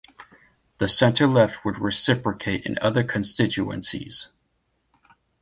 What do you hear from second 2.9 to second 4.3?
constituencies.